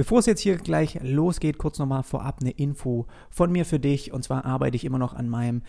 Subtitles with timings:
[0.00, 4.14] Bevor es jetzt hier gleich losgeht, kurz nochmal vorab eine Info von mir für dich.
[4.14, 5.60] Und zwar arbeite ich immer noch an meinem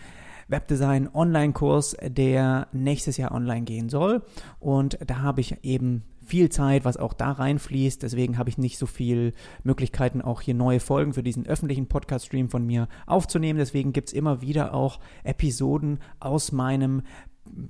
[0.48, 4.22] Webdesign Online-Kurs, der nächstes Jahr online gehen soll.
[4.58, 8.02] Und da habe ich eben viel Zeit, was auch da reinfließt.
[8.02, 9.34] Deswegen habe ich nicht so viel
[9.64, 13.58] Möglichkeiten, auch hier neue Folgen für diesen öffentlichen Podcast-Stream von mir aufzunehmen.
[13.58, 17.02] Deswegen gibt es immer wieder auch Episoden aus meinem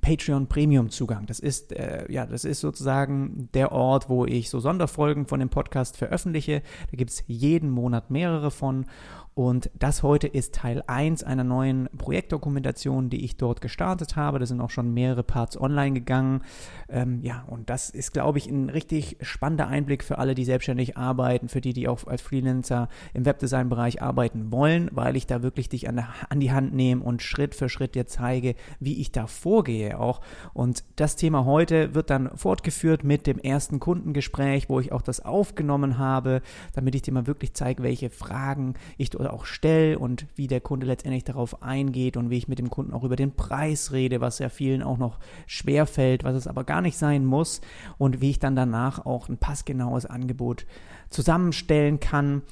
[0.00, 1.27] Patreon Premium Zugang.
[1.27, 5.48] Das ist äh, ja, das ist sozusagen der Ort, wo ich so Sonderfolgen von dem
[5.48, 6.62] Podcast veröffentliche.
[6.91, 8.87] Da gibt es jeden Monat mehrere von
[9.34, 14.38] und das heute ist Teil 1 einer neuen Projektdokumentation, die ich dort gestartet habe.
[14.38, 16.43] Da sind auch schon mehrere Parts online gegangen.
[16.91, 20.98] Ähm, ja, und das ist, glaube ich, ein richtig spannender Einblick für alle, die selbstständig
[20.98, 25.70] arbeiten, für die, die auch als Freelancer im Webdesign-Bereich arbeiten wollen, weil ich da wirklich
[25.70, 29.12] dich an, der, an die Hand nehme und Schritt für Schritt dir zeige, wie ich
[29.12, 29.62] da vorgehe
[29.95, 30.21] auch.
[30.52, 35.25] Und das Thema heute wird dann fortgeführt mit dem ersten Kundengespräch, wo ich auch das
[35.25, 36.43] aufgenommen habe,
[36.75, 40.60] damit ich dir mal wirklich zeige, welche Fragen ich dort auch stelle und wie der
[40.60, 44.21] Kunde letztendlich darauf eingeht und wie ich mit dem Kunden auch über den Preis rede,
[44.21, 47.60] was ja vielen auch noch schwer fällt, was es aber gar nicht sein muss
[47.99, 50.66] und wie ich dann danach auch ein passgenaues Angebot
[51.10, 52.43] zusammenstellen kann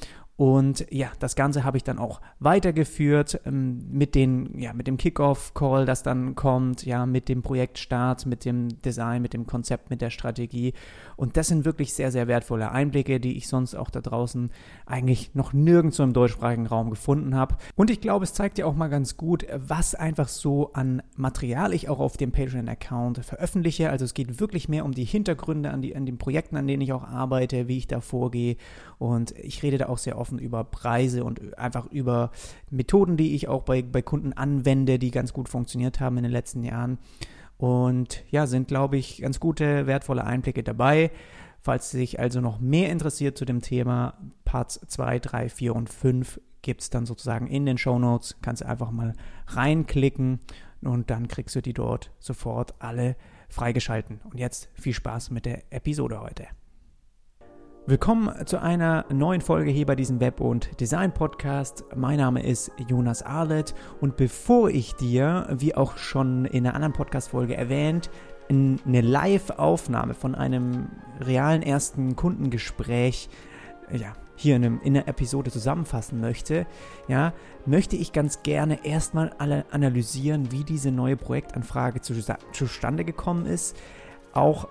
[0.40, 4.96] und ja, das Ganze habe ich dann auch weitergeführt ähm, mit, den, ja, mit dem
[4.96, 10.00] Kickoff-Call, das dann kommt, ja, mit dem Projektstart, mit dem Design, mit dem Konzept, mit
[10.00, 10.72] der Strategie.
[11.16, 14.50] Und das sind wirklich sehr, sehr wertvolle Einblicke, die ich sonst auch da draußen
[14.86, 17.56] eigentlich noch nirgendwo im deutschsprachigen Raum gefunden habe.
[17.76, 21.74] Und ich glaube, es zeigt ja auch mal ganz gut, was einfach so an Material
[21.74, 23.90] ich auch auf dem Patreon-Account veröffentliche.
[23.90, 26.80] Also es geht wirklich mehr um die Hintergründe an, die, an den Projekten, an denen
[26.80, 28.56] ich auch arbeite, wie ich da vorgehe.
[28.98, 32.30] Und ich rede da auch sehr oft offen über Preise und einfach über
[32.70, 36.32] Methoden, die ich auch bei, bei Kunden anwende, die ganz gut funktioniert haben in den
[36.32, 36.98] letzten Jahren.
[37.58, 41.10] Und ja, sind, glaube ich, ganz gute, wertvolle Einblicke dabei.
[41.60, 44.14] Falls dich also noch mehr interessiert zu dem Thema,
[44.44, 48.36] Parts 2, 3, 4 und 5 gibt es dann sozusagen in den Show Notes.
[48.40, 49.14] Kannst du einfach mal
[49.48, 50.40] reinklicken
[50.80, 53.16] und dann kriegst du die dort sofort alle
[53.50, 54.20] freigeschalten.
[54.24, 56.46] Und jetzt viel Spaß mit der Episode heute.
[57.86, 61.84] Willkommen zu einer neuen Folge hier bei diesem Web- und Design-Podcast.
[61.96, 66.92] Mein Name ist Jonas Arlett und bevor ich dir, wie auch schon in einer anderen
[66.92, 68.10] Podcast-Folge erwähnt,
[68.50, 70.90] eine Live-Aufnahme von einem
[71.20, 73.30] realen ersten Kundengespräch
[73.90, 76.66] ja, hier in, einem, in einer Episode zusammenfassen möchte,
[77.08, 77.32] ja,
[77.64, 82.14] möchte ich ganz gerne erstmal alle analysieren, wie diese neue Projektanfrage zu,
[82.52, 83.74] zustande gekommen ist,
[84.32, 84.68] auch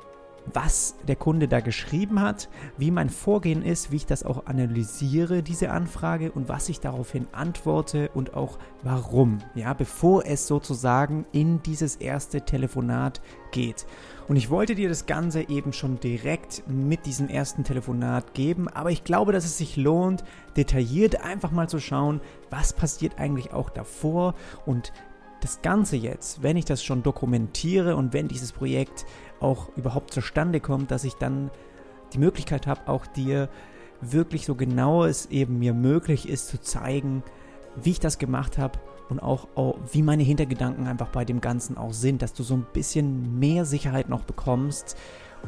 [0.54, 5.44] was der Kunde da geschrieben hat, wie mein Vorgehen ist, wie ich das auch analysiere,
[5.44, 11.62] diese Anfrage und was ich daraufhin antworte und auch warum, ja, bevor es sozusagen in
[11.64, 13.22] dieses erste Telefonat
[13.52, 13.86] geht.
[14.28, 18.92] Und ich wollte dir das Ganze eben schon direkt mit diesem ersten Telefonat geben, aber
[18.92, 20.24] ich glaube, dass es sich lohnt,
[20.56, 24.36] detailliert einfach mal zu schauen, was passiert eigentlich auch davor
[24.66, 24.94] und
[25.42, 29.06] das Ganze jetzt, wenn ich das schon dokumentiere und wenn dieses Projekt
[29.42, 31.52] auch überhaupt zustande kommt, dass ich dann
[32.14, 33.50] die Möglichkeit habe, auch dir
[34.02, 37.24] wirklich so genau es eben mir möglich ist zu zeigen,
[37.76, 38.80] wie ich das gemacht habe
[39.10, 42.54] und auch, auch, wie meine Hintergedanken einfach bei dem Ganzen auch sind, dass du so
[42.56, 44.96] ein bisschen mehr Sicherheit noch bekommst,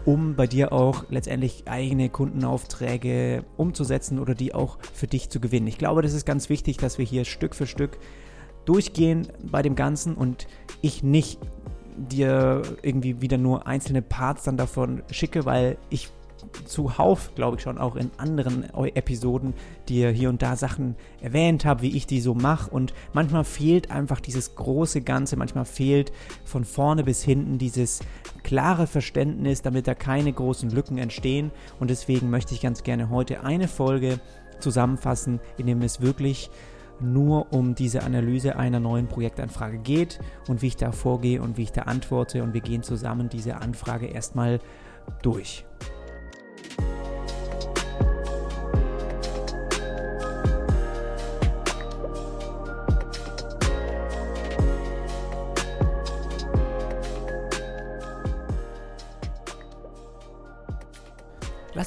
[0.06, 5.68] um bei dir auch letztendlich eigene Kundenaufträge umzusetzen oder die auch für dich zu gewinnen.
[5.68, 8.00] Ich glaube, das ist ganz wichtig, dass wir hier Stück für Stück
[8.66, 10.48] durchgehen bei dem Ganzen und
[10.82, 11.40] ich nicht
[12.08, 16.10] dir irgendwie wieder nur einzelne Parts dann davon schicke, weil ich
[16.66, 19.54] zuhauf, glaube ich schon, auch in anderen Episoden
[19.88, 22.70] dir hier und da Sachen erwähnt habe, wie ich die so mache.
[22.72, 26.12] Und manchmal fehlt einfach dieses große Ganze, manchmal fehlt
[26.44, 28.00] von vorne bis hinten dieses
[28.44, 31.52] klare Verständnis, damit da keine großen Lücken entstehen.
[31.80, 34.20] Und deswegen möchte ich ganz gerne heute eine Folge
[34.60, 36.50] zusammenfassen, in dem es wirklich
[37.02, 41.64] nur um diese Analyse einer neuen Projektanfrage geht und wie ich da vorgehe und wie
[41.64, 44.60] ich da antworte und wir gehen zusammen diese Anfrage erstmal
[45.22, 45.66] durch.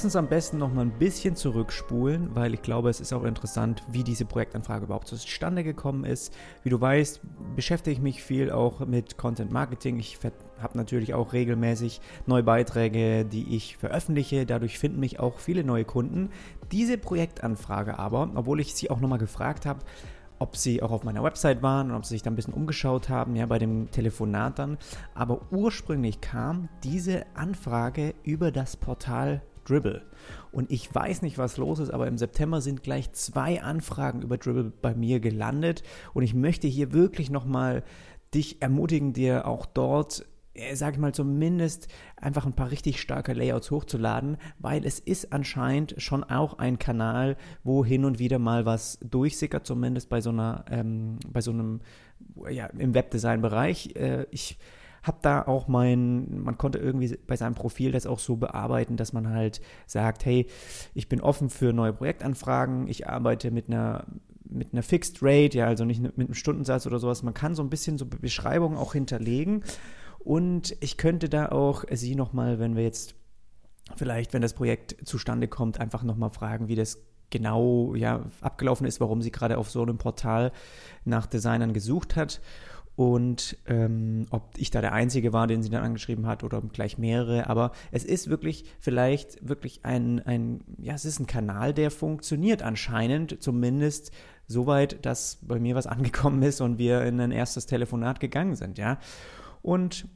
[0.04, 3.82] Uns am besten noch mal ein bisschen zurückspulen, weil ich glaube, es ist auch interessant,
[3.88, 6.34] wie diese Projektanfrage überhaupt zustande gekommen ist.
[6.62, 7.22] Wie du weißt,
[7.56, 9.98] beschäftige ich mich viel auch mit Content Marketing.
[9.98, 10.18] Ich
[10.60, 14.44] habe natürlich auch regelmäßig neue Beiträge, die ich veröffentliche.
[14.44, 16.28] Dadurch finden mich auch viele neue Kunden.
[16.70, 19.80] Diese Projektanfrage aber, obwohl ich sie auch nochmal gefragt habe,
[20.38, 23.08] ob sie auch auf meiner Website waren und ob sie sich da ein bisschen umgeschaut
[23.08, 24.76] haben, ja, bei dem Telefonat dann.
[25.14, 30.02] Aber ursprünglich kam diese Anfrage über das Portal Dribble.
[30.52, 34.38] Und ich weiß nicht, was los ist, aber im September sind gleich zwei Anfragen über
[34.38, 35.82] Dribble bei mir gelandet.
[36.12, 37.82] Und ich möchte hier wirklich nochmal
[38.34, 43.32] dich ermutigen, dir auch dort äh, sag ich mal, zumindest einfach ein paar richtig starke
[43.32, 48.64] Layouts hochzuladen, weil es ist anscheinend schon auch ein Kanal, wo hin und wieder mal
[48.64, 51.81] was durchsickert, zumindest bei so einer, ähm, bei so einem,
[52.49, 53.96] ja, im Webdesign-Bereich.
[53.96, 54.58] Äh, ich
[55.04, 59.12] habe da auch mein, man konnte irgendwie bei seinem Profil das auch so bearbeiten, dass
[59.12, 60.46] man halt sagt, hey,
[60.94, 64.06] ich bin offen für neue Projektanfragen, ich arbeite mit einer
[64.46, 67.22] mit einer Fixed Rate, ja, also nicht mit einem Stundensatz oder sowas.
[67.22, 69.64] Man kann so ein bisschen so Beschreibungen auch hinterlegen.
[70.18, 73.14] Und ich könnte da auch Sie nochmal, wenn wir jetzt
[73.96, 76.98] vielleicht, wenn das Projekt zustande kommt, einfach nochmal fragen, wie das
[77.30, 80.52] genau ja, abgelaufen ist, warum sie gerade auf so einem Portal
[81.04, 82.40] nach Designern gesucht hat
[82.96, 86.96] und ähm, ob ich da der Einzige war, den sie dann angeschrieben hat oder gleich
[86.96, 87.49] mehrere.
[87.49, 92.62] Aber es ist wirklich vielleicht wirklich ein, ein, ja, es ist ein Kanal, der funktioniert
[92.62, 94.12] anscheinend, zumindest
[94.46, 98.79] soweit, dass bei mir was angekommen ist und wir in ein erstes Telefonat gegangen sind,
[98.79, 98.99] ja.
[99.62, 100.06] Und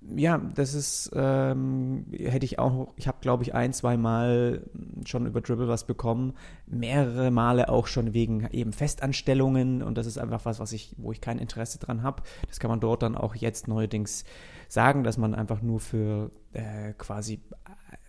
[0.00, 4.62] ja, das ist, ähm, hätte ich auch, ich habe glaube ich ein, zwei Mal
[5.04, 6.34] schon über Dribble was bekommen,
[6.66, 11.12] mehrere Male auch schon wegen eben Festanstellungen und das ist einfach was, was ich, wo
[11.12, 12.22] ich kein Interesse dran habe.
[12.48, 14.24] Das kann man dort dann auch jetzt neuerdings
[14.68, 17.40] sagen, dass man einfach nur für äh, quasi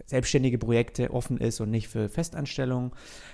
[0.06, 2.92] selbstständige Projekte offen ist und nicht für Festanstellungen.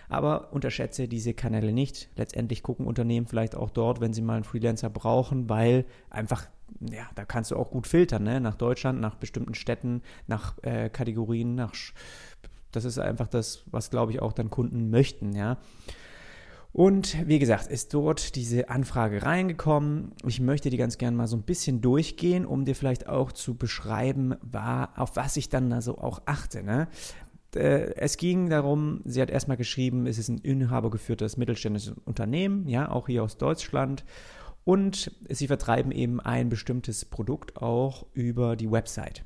[0.10, 2.10] Aber unterschätze diese Kanäle nicht.
[2.16, 6.48] Letztendlich gucken Unternehmen vielleicht auch dort, wenn sie mal einen Freelancer brauchen, weil einfach
[6.80, 8.40] ja, da kannst du auch gut filtern, ne?
[8.40, 11.74] nach Deutschland, nach bestimmten Städten, nach äh, Kategorien, nach
[12.72, 15.58] das ist einfach das, was glaube ich auch dann Kunden möchten, ja.
[16.74, 20.12] Und wie gesagt, ist dort diese Anfrage reingekommen.
[20.28, 23.56] Ich möchte die ganz gerne mal so ein bisschen durchgehen, um dir vielleicht auch zu
[23.56, 26.64] beschreiben, war, auf was ich dann also auch achte.
[26.64, 26.90] Ne?
[27.56, 32.92] Äh, es ging darum, sie hat erstmal geschrieben, es ist ein inhabergeführtes mittelständisches Unternehmen, ja,
[32.92, 34.04] auch hier aus Deutschland.
[34.66, 39.24] Und sie vertreiben eben ein bestimmtes Produkt auch über die Website.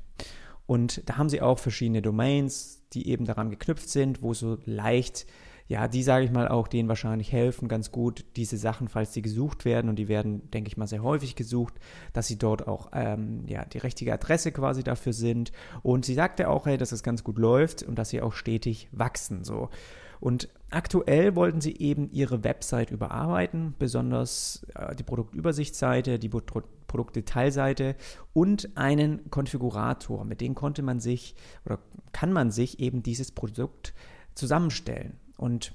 [0.66, 5.26] Und da haben sie auch verschiedene Domains, die eben daran geknüpft sind, wo so leicht,
[5.66, 9.22] ja, die sage ich mal auch denen wahrscheinlich helfen, ganz gut diese Sachen, falls die
[9.22, 11.74] gesucht werden und die werden, denke ich mal, sehr häufig gesucht,
[12.12, 15.52] dass sie dort auch ähm, ja die richtige Adresse quasi dafür sind.
[15.82, 18.88] Und sie sagte auch, hey, dass es ganz gut läuft und dass sie auch stetig
[18.92, 19.70] wachsen so.
[20.20, 27.96] Und aktuell wollten sie eben ihre Website überarbeiten, besonders äh, die Produktübersichtsseite, die Produktdetailseite
[28.34, 30.24] und einen Konfigurator.
[30.24, 31.34] Mit dem konnte man sich
[31.64, 31.78] oder
[32.12, 33.94] kann man sich eben dieses Produkt
[34.34, 35.16] zusammenstellen.
[35.38, 35.72] Und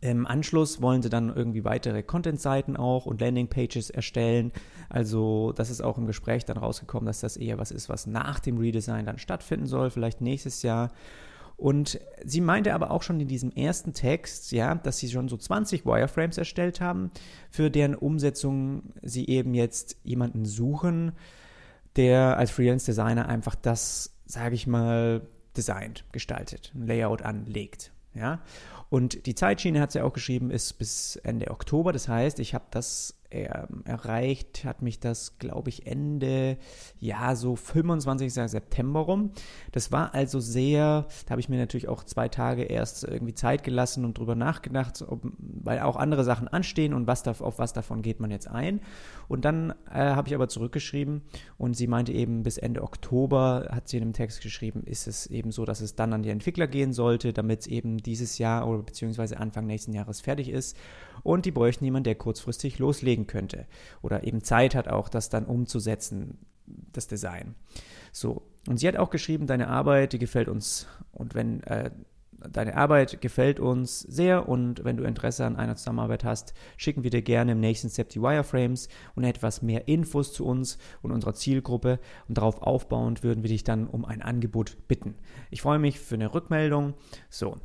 [0.00, 4.50] im Anschluss wollen sie dann irgendwie weitere Content-Seiten auch und Landing-Pages erstellen.
[4.88, 8.40] Also das ist auch im Gespräch dann rausgekommen, dass das eher was ist, was nach
[8.40, 10.90] dem Redesign dann stattfinden soll, vielleicht nächstes Jahr.
[11.56, 15.36] Und sie meinte aber auch schon in diesem ersten Text, ja, dass sie schon so
[15.36, 17.10] 20 Wireframes erstellt haben,
[17.50, 21.12] für deren Umsetzung sie eben jetzt jemanden suchen,
[21.96, 25.22] der als Freelance-Designer einfach das, sage ich mal,
[25.56, 27.92] designt, gestaltet, ein Layout anlegt.
[28.14, 28.40] Ja?
[28.90, 31.92] Und die Zeitschiene hat sie auch geschrieben, ist bis Ende Oktober.
[31.92, 36.56] Das heißt, ich habe das erreicht, hat mich das, glaube ich, Ende,
[37.00, 38.32] ja, so 25.
[38.32, 39.32] September rum.
[39.72, 43.64] Das war also sehr, da habe ich mir natürlich auch zwei Tage erst irgendwie Zeit
[43.64, 47.72] gelassen und drüber nachgedacht, ob, weil auch andere Sachen anstehen und was da, auf was
[47.72, 48.80] davon geht man jetzt ein.
[49.28, 51.22] Und dann äh, habe ich aber zurückgeschrieben
[51.58, 55.26] und sie meinte eben, bis Ende Oktober hat sie in einem Text geschrieben, ist es
[55.26, 58.68] eben so, dass es dann an die Entwickler gehen sollte, damit es eben dieses Jahr
[58.68, 60.76] oder beziehungsweise Anfang nächsten Jahres fertig ist.
[61.24, 63.66] Und die bräuchten jemanden, der kurzfristig loslegen könnte
[64.02, 66.38] oder eben Zeit hat auch, das dann umzusetzen,
[66.92, 67.56] das Design.
[68.12, 70.86] So, und sie hat auch geschrieben, deine Arbeit, die gefällt uns.
[71.12, 71.90] Und wenn äh,
[72.50, 77.10] deine Arbeit gefällt uns sehr und wenn du Interesse an einer Zusammenarbeit hast, schicken wir
[77.10, 81.34] dir gerne im nächsten Step die Wireframes und etwas mehr Infos zu uns und unserer
[81.34, 85.14] Zielgruppe und darauf aufbauend würden wir dich dann um ein Angebot bitten.
[85.50, 86.94] Ich freue mich für eine Rückmeldung.
[87.30, 87.56] So.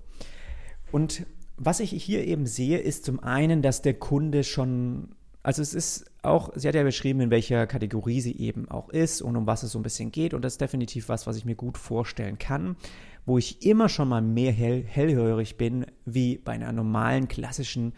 [0.92, 1.26] Und
[1.60, 5.10] was ich hier eben sehe, ist zum einen, dass der Kunde schon
[5.42, 9.22] also es ist auch, sie hat ja beschrieben, in welcher Kategorie sie eben auch ist
[9.22, 10.34] und um was es so ein bisschen geht.
[10.34, 12.76] Und das ist definitiv was, was ich mir gut vorstellen kann
[13.30, 17.94] wo ich immer schon mal mehr hell, hellhörig bin, wie bei einer normalen klassischen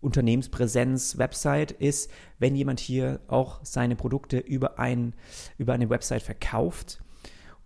[0.00, 5.14] Unternehmenspräsenz-Website ist, wenn jemand hier auch seine Produkte über, ein,
[5.58, 7.02] über eine Website verkauft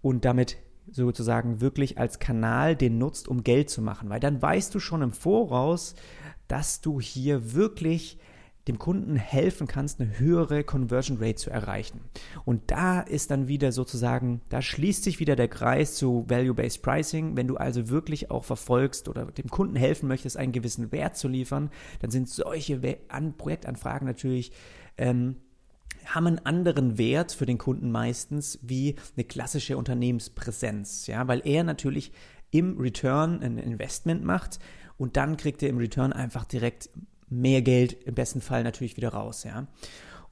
[0.01, 0.57] und damit
[0.91, 4.11] sozusagen wirklich als Kanal den nutzt, um Geld zu machen.
[4.11, 5.95] Weil dann weißt du schon im Voraus,
[6.49, 8.19] dass du hier wirklich
[8.69, 12.01] dem Kunden helfen kannst, eine höhere Conversion Rate zu erreichen.
[12.45, 17.37] Und da ist dann wieder sozusagen, da schließt sich wieder der Kreis zu Value-Based Pricing.
[17.37, 21.27] Wenn du also wirklich auch verfolgst oder dem Kunden helfen möchtest, einen gewissen Wert zu
[21.27, 21.71] liefern,
[22.01, 22.79] dann sind solche
[23.37, 24.53] Projektanfragen natürlich
[24.97, 25.37] ähm,
[26.07, 31.65] haben einen anderen Wert für den Kunden meistens wie eine klassische Unternehmenspräsenz, ja, weil er
[31.65, 32.13] natürlich
[32.51, 34.59] im Return ein Investment macht
[34.99, 36.91] und dann kriegt er im Return einfach direkt
[37.29, 39.67] mehr Geld im besten Fall natürlich wieder raus, ja.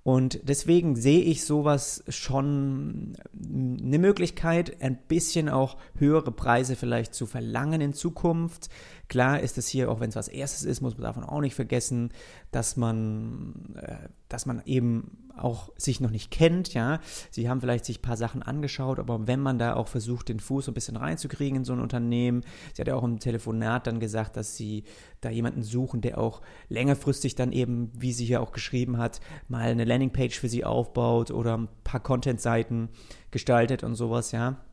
[0.02, 7.26] Und deswegen sehe ich sowas schon eine Möglichkeit, ein bisschen auch höhere Preise vielleicht zu
[7.26, 8.70] verlangen in Zukunft.
[9.10, 11.56] Klar ist es hier, auch wenn es was erstes ist, muss man davon auch nicht
[11.56, 12.12] vergessen,
[12.52, 17.00] dass man, äh, dass man eben auch sich noch nicht kennt, ja.
[17.32, 20.38] Sie haben vielleicht sich ein paar Sachen angeschaut, aber wenn man da auch versucht, den
[20.38, 23.88] Fuß so ein bisschen reinzukriegen in so ein Unternehmen, sie hat ja auch im Telefonat
[23.88, 24.84] dann gesagt, dass sie
[25.22, 29.70] da jemanden suchen, der auch längerfristig dann eben, wie sie hier auch geschrieben hat, mal
[29.70, 32.90] eine Landingpage für sie aufbaut oder ein paar Content-Seiten
[33.32, 34.64] gestaltet und sowas, ja.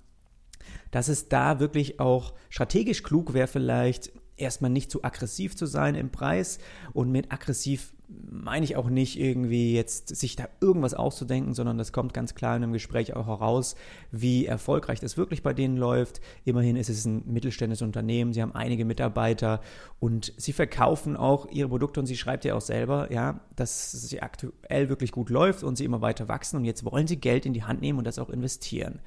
[0.91, 5.95] Dass es da wirklich auch strategisch klug wäre, vielleicht erstmal nicht zu aggressiv zu sein
[5.95, 6.59] im Preis
[6.93, 11.91] und mit aggressiv meine ich auch nicht irgendwie jetzt sich da irgendwas auszudenken, sondern das
[11.91, 13.75] kommt ganz klar in einem Gespräch auch heraus,
[14.11, 16.21] wie erfolgreich das wirklich bei denen läuft.
[16.45, 19.59] Immerhin ist es ein mittelständisches Unternehmen, sie haben einige Mitarbeiter
[19.99, 24.21] und sie verkaufen auch ihre Produkte und sie schreibt ja auch selber, ja, dass sie
[24.21, 27.53] aktuell wirklich gut läuft und sie immer weiter wachsen und jetzt wollen sie Geld in
[27.53, 28.99] die Hand nehmen und das auch investieren.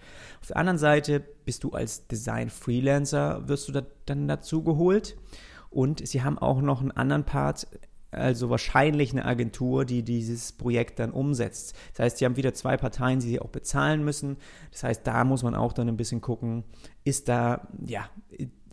[0.42, 5.16] Auf der anderen Seite bist du als Design-Freelancer, wirst du da dann dazu geholt.
[5.71, 7.69] Und sie haben auch noch einen anderen Part
[8.12, 11.75] also wahrscheinlich eine Agentur, die dieses Projekt dann umsetzt.
[11.93, 14.37] Das heißt, sie haben wieder zwei Parteien, die sie auch bezahlen müssen.
[14.73, 16.64] Das heißt, da muss man auch dann ein bisschen gucken,
[17.05, 18.09] ist da, ja,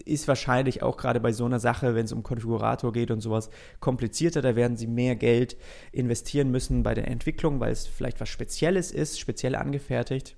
[0.06, 3.50] ist wahrscheinlich auch gerade bei so einer Sache, wenn es um Konfigurator geht und sowas,
[3.79, 4.41] komplizierter.
[4.41, 5.58] Da werden sie mehr Geld
[5.91, 10.36] investieren müssen bei der Entwicklung, weil es vielleicht was Spezielles ist, speziell angefertigt.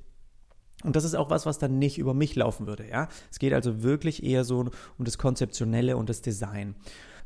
[0.84, 3.10] Und das ist auch was, was dann nicht über mich laufen würde, ja.
[3.30, 4.60] Es geht also wirklich eher so
[4.98, 6.76] um das Konzeptionelle und das Design.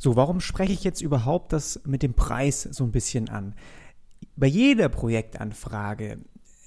[0.03, 3.55] So, warum spreche ich jetzt überhaupt das mit dem Preis so ein bisschen an?
[4.35, 6.17] Bei jeder Projektanfrage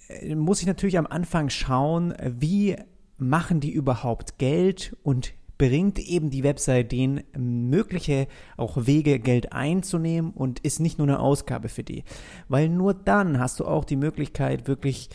[0.09, 2.77] äh, muss ich natürlich am Anfang schauen, wie
[3.19, 8.27] machen die überhaupt Geld und bringt eben die Website den mögliche
[8.57, 12.05] auch Wege, Geld einzunehmen und ist nicht nur eine Ausgabe für die.
[12.49, 15.11] Weil nur dann hast du auch die Möglichkeit, wirklich,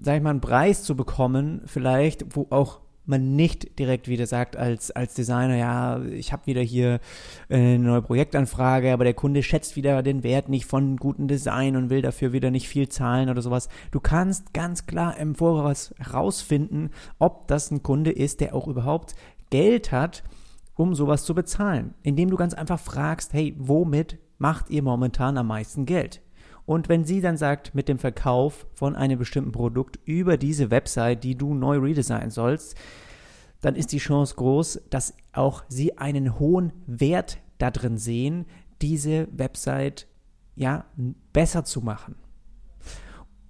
[0.00, 4.56] sag ich mal, einen Preis zu bekommen, vielleicht, wo auch man nicht direkt wieder sagt
[4.56, 7.00] als, als Designer, ja, ich habe wieder hier
[7.48, 11.76] äh, eine neue Projektanfrage, aber der Kunde schätzt wieder den Wert nicht von gutem Design
[11.76, 13.68] und will dafür wieder nicht viel zahlen oder sowas.
[13.90, 19.14] Du kannst ganz klar im Voraus herausfinden, ob das ein Kunde ist, der auch überhaupt
[19.50, 20.24] Geld hat,
[20.74, 25.46] um sowas zu bezahlen, indem du ganz einfach fragst, hey, womit macht ihr momentan am
[25.46, 26.20] meisten Geld?
[26.66, 31.24] Und wenn sie dann sagt, mit dem Verkauf von einem bestimmten Produkt über diese Website,
[31.24, 32.76] die du neu redesignen sollst,
[33.60, 38.46] dann ist die Chance groß, dass auch sie einen hohen Wert darin sehen,
[38.82, 40.06] diese Website
[40.56, 40.84] ja
[41.32, 42.16] besser zu machen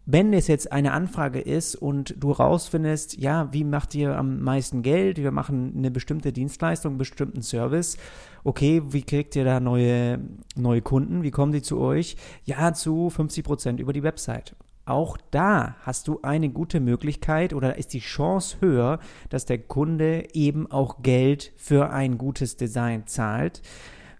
[0.06, 4.82] wenn es jetzt eine Anfrage ist und du rausfindest, ja, wie macht ihr am meisten
[4.82, 5.18] Geld?
[5.18, 7.98] Wir machen eine bestimmte Dienstleistung, einen bestimmten Service.
[8.44, 10.20] Okay, wie kriegt ihr da neue,
[10.54, 11.24] neue Kunden?
[11.24, 12.16] Wie kommen die zu euch?
[12.44, 14.54] Ja, zu 50 Prozent über die Website.
[14.84, 20.28] Auch da hast du eine gute Möglichkeit oder ist die Chance höher, dass der Kunde
[20.32, 23.62] eben auch Geld für ein gutes Design zahlt,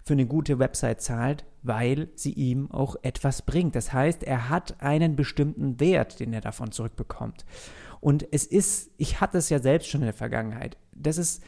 [0.07, 3.75] für eine gute Website zahlt, weil sie ihm auch etwas bringt.
[3.75, 7.45] Das heißt, er hat einen bestimmten Wert, den er davon zurückbekommt.
[7.99, 11.43] Und es ist, ich hatte es ja selbst schon in der Vergangenheit, das ist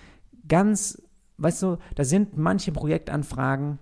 [0.48, 1.02] ganz,
[1.38, 3.80] weißt du, da sind manche Projektanfragen,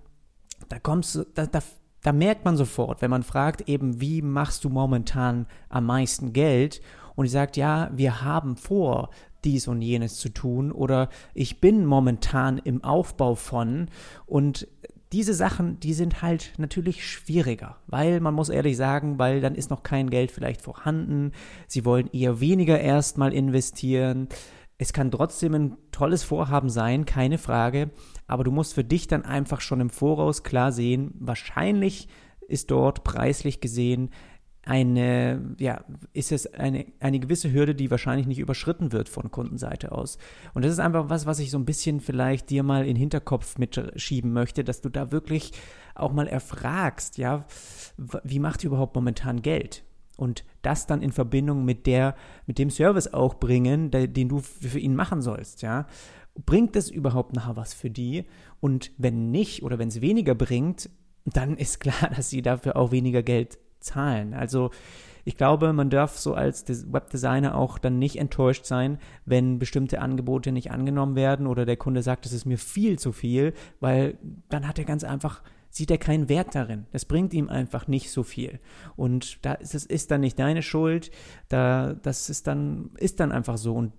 [0.70, 1.60] da kommst du, da, da,
[2.04, 6.82] da merkt man sofort, wenn man fragt eben, wie machst du momentan am meisten Geld?
[7.16, 9.10] Und die sagt, ja, wir haben vor,
[9.44, 13.88] dies und jenes zu tun oder ich bin momentan im Aufbau von
[14.26, 14.68] und
[15.14, 19.70] diese Sachen, die sind halt natürlich schwieriger, weil man muss ehrlich sagen, weil dann ist
[19.70, 21.32] noch kein Geld vielleicht vorhanden.
[21.68, 24.28] Sie wollen eher weniger erstmal investieren.
[24.78, 27.90] Es kann trotzdem ein tolles Vorhaben sein, keine Frage,
[28.28, 32.10] aber du musst für dich dann einfach schon im Voraus klar sehen, wahrscheinlich
[32.48, 34.10] ist dort preislich gesehen
[34.68, 39.94] eine, ja, ist es eine, eine gewisse Hürde, die wahrscheinlich nicht überschritten wird von Kundenseite
[39.94, 40.18] aus.
[40.54, 42.96] Und das ist einfach was, was ich so ein bisschen vielleicht dir mal in den
[42.98, 45.54] Hinterkopf mitschieben möchte, dass du da wirklich
[45.96, 47.46] auch mal erfragst, ja,
[48.24, 49.84] wie macht ihr überhaupt momentan Geld?
[50.18, 54.40] Und das dann in Verbindung mit der, mit dem Service auch bringen, der, den du
[54.40, 55.88] für ihn machen sollst, ja.
[56.46, 58.26] Bringt es überhaupt nachher was für die?
[58.60, 60.90] Und wenn nicht oder wenn es weniger bringt,
[61.24, 64.34] dann ist klar, dass sie dafür auch weniger Geld zahlen.
[64.34, 64.72] Also
[65.26, 70.52] ich glaube, man darf so als Webdesigner auch dann nicht enttäuscht sein, wenn bestimmte Angebote
[70.52, 74.18] nicht angenommen werden oder der Kunde sagt, das ist mir viel zu viel, weil
[74.50, 76.88] dann hat er ganz einfach sieht er keinen Wert darin.
[76.92, 78.60] Das bringt ihm einfach nicht so viel.
[78.96, 81.12] Und da ist dann nicht deine Schuld,
[81.50, 83.94] da das ist dann ist dann einfach so und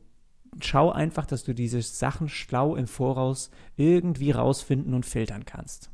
[0.60, 5.90] schau einfach, dass du diese Sachen schlau im Voraus irgendwie rausfinden und filtern kannst.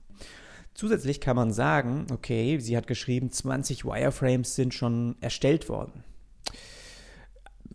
[0.75, 6.05] Zusätzlich kann man sagen, okay, sie hat geschrieben, 20 Wireframes sind schon erstellt worden.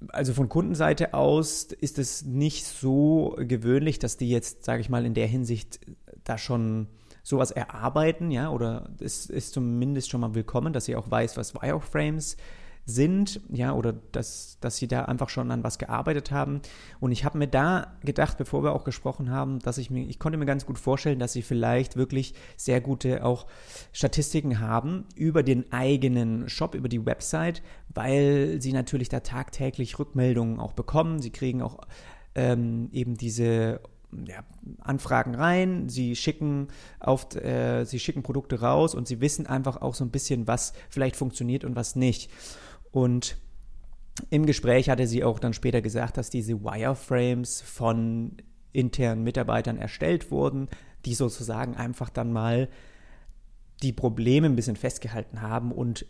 [0.10, 5.06] Also von Kundenseite aus ist es nicht so gewöhnlich, dass die jetzt, sage ich mal,
[5.06, 5.80] in der Hinsicht
[6.24, 6.88] da schon
[7.24, 11.54] sowas erarbeiten, ja, oder es ist zumindest schon mal willkommen, dass sie auch weiß, was
[11.54, 12.42] Wireframes sind
[12.90, 16.62] sind, ja, oder dass, dass sie da einfach schon an was gearbeitet haben.
[17.00, 20.20] Und ich habe mir da gedacht, bevor wir auch gesprochen haben, dass ich mir, ich
[20.20, 23.48] konnte mir ganz gut vorstellen, dass sie vielleicht wirklich sehr gute auch
[23.94, 27.62] Statistiken haben über den eigenen Shop, über die Website,
[27.94, 31.22] weil sie natürlich da tagtäglich Rückmeldungen auch bekommen.
[31.22, 31.80] Sie kriegen auch
[32.36, 33.82] ähm, eben diese
[34.26, 34.44] ja,
[34.82, 36.70] Anfragen rein, sie schicken
[37.00, 40.74] auf, äh, sie schicken Produkte raus und sie wissen einfach auch so ein bisschen, was
[40.90, 42.32] vielleicht funktioniert und was nicht.
[42.92, 43.38] Und
[44.30, 48.38] im Gespräch hatte sie auch dann später gesagt, dass diese Wireframes von
[48.74, 50.68] internen Mitarbeitern erstellt wurden,
[51.06, 52.70] die sozusagen einfach dann mal
[53.82, 56.06] die Probleme ein bisschen festgehalten haben und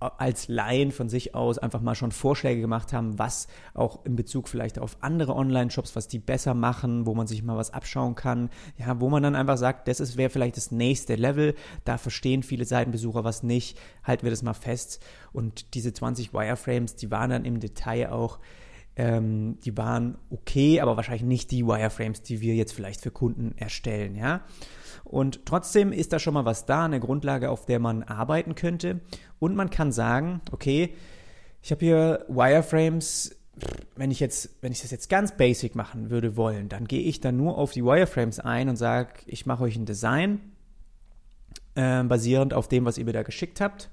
[0.00, 4.48] als Laien von sich aus einfach mal schon Vorschläge gemacht haben, was auch in Bezug
[4.48, 8.48] vielleicht auf andere Online-Shops, was die besser machen, wo man sich mal was abschauen kann,
[8.78, 11.54] ja, wo man dann einfach sagt, das wäre vielleicht das nächste Level,
[11.84, 15.04] da verstehen viele Seitenbesucher was nicht, halten wir das mal fest.
[15.32, 18.38] Und diese 20 Wireframes, die waren dann im Detail auch
[18.96, 23.56] ähm, die waren okay, aber wahrscheinlich nicht die Wireframes, die wir jetzt vielleicht für Kunden
[23.56, 24.42] erstellen, ja.
[25.04, 29.00] Und trotzdem ist da schon mal was da, eine Grundlage, auf der man arbeiten könnte.
[29.38, 30.94] Und man kann sagen, okay,
[31.62, 33.36] ich habe hier Wireframes,
[33.96, 37.20] wenn ich jetzt, wenn ich das jetzt ganz basic machen würde wollen, dann gehe ich
[37.20, 40.40] dann nur auf die Wireframes ein und sage, ich mache euch ein Design
[41.74, 43.90] äh, basierend auf dem, was ihr mir da geschickt habt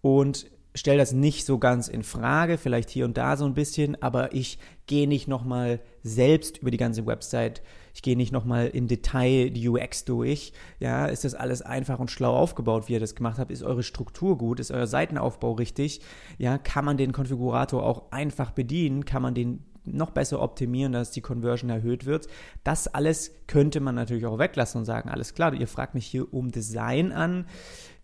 [0.00, 4.00] und stelle das nicht so ganz in Frage, vielleicht hier und da so ein bisschen,
[4.02, 7.62] aber ich gehe nicht nochmal selbst über die ganze Website,
[7.94, 10.52] ich gehe nicht nochmal in Detail die UX durch.
[10.80, 13.50] Ja, ist das alles einfach und schlau aufgebaut, wie ihr das gemacht habt?
[13.50, 14.60] Ist eure Struktur gut?
[14.60, 16.00] Ist euer Seitenaufbau richtig?
[16.38, 19.04] Ja, kann man den Konfigurator auch einfach bedienen?
[19.04, 22.28] Kann man den noch besser optimieren, dass die Conversion erhöht wird.
[22.62, 26.32] Das alles könnte man natürlich auch weglassen und sagen, alles klar, ihr fragt mich hier
[26.32, 27.46] um Design an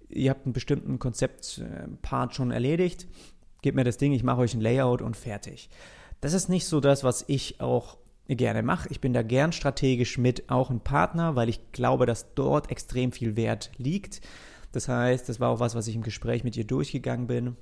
[0.08, 3.06] ihr habt einen bestimmten Konzeptpart schon erledigt,
[3.62, 5.68] gebt mir das Ding, ich mache euch ein Layout und fertig.
[6.20, 7.97] Das ist nicht so das, was ich auch
[8.36, 8.88] gerne mache.
[8.90, 13.12] Ich bin da gern strategisch mit auch ein Partner, weil ich glaube, dass dort extrem
[13.12, 14.20] viel Wert liegt.
[14.72, 17.56] Das heißt, das war auch was, was ich im Gespräch mit ihr durchgegangen bin.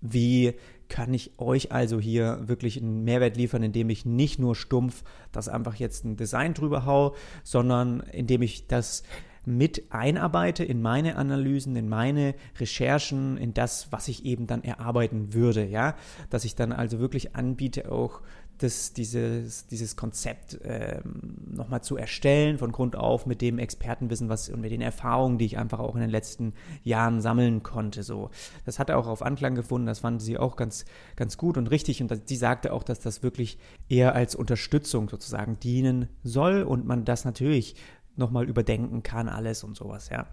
[0.00, 0.54] Wie
[0.88, 5.48] kann ich euch also hier wirklich einen Mehrwert liefern, indem ich nicht nur stumpf das
[5.48, 9.04] einfach jetzt ein Design drüber hau, sondern indem ich das
[9.44, 15.34] mit einarbeite in meine Analysen, in meine Recherchen, in das, was ich eben dann erarbeiten
[15.34, 15.96] würde, ja,
[16.30, 18.20] dass ich dann also wirklich anbiete, auch
[18.62, 24.48] das, dieses, dieses Konzept ähm, nochmal zu erstellen, von Grund auf mit dem Expertenwissen was,
[24.48, 28.02] und mit den Erfahrungen, die ich einfach auch in den letzten Jahren sammeln konnte.
[28.02, 28.30] So.
[28.64, 30.84] Das hat auch auf Anklang gefunden, das fand sie auch ganz,
[31.16, 32.00] ganz gut und richtig.
[32.02, 37.04] Und sie sagte auch, dass das wirklich eher als Unterstützung sozusagen dienen soll und man
[37.04, 37.76] das natürlich
[38.16, 40.26] nochmal überdenken kann, alles und sowas, ja.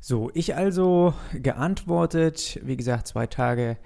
[0.00, 3.78] So, ich also geantwortet, wie gesagt, zwei Tage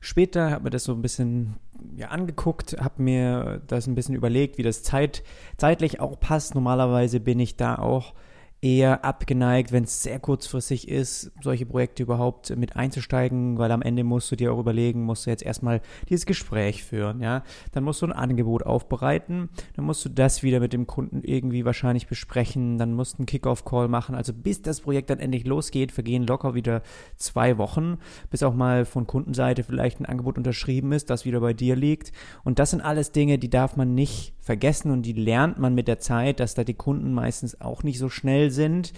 [0.00, 1.56] später, habe mir das so ein bisschen
[1.96, 5.22] ja, angeguckt, habe mir das ein bisschen überlegt, wie das zeit,
[5.56, 6.54] zeitlich auch passt.
[6.54, 8.14] Normalerweise bin ich da auch
[8.62, 14.02] eher abgeneigt, wenn es sehr kurzfristig ist, solche Projekte überhaupt mit einzusteigen, weil am Ende
[14.02, 17.42] musst du dir auch überlegen, musst du jetzt erstmal dieses Gespräch führen, ja.
[17.72, 21.64] Dann musst du ein Angebot aufbereiten, dann musst du das wieder mit dem Kunden irgendwie
[21.64, 24.14] wahrscheinlich besprechen, dann musst du einen Kickoff-Call machen.
[24.14, 26.82] Also bis das Projekt dann endlich losgeht, vergehen locker wieder
[27.16, 27.98] zwei Wochen,
[28.30, 32.12] bis auch mal von Kundenseite vielleicht ein Angebot unterschrieben ist, das wieder bei dir liegt.
[32.42, 35.88] Und das sind alles Dinge, die darf man nicht vergessen und die lernt man mit
[35.88, 38.92] der Zeit, dass da die Kunden meistens auch nicht so schnell sind